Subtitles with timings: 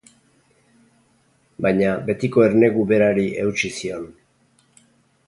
[1.65, 4.09] Baina betiko ernegu berari eutsi zion.